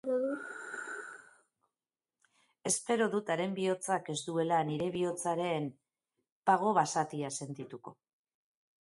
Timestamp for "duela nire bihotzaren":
4.31-5.71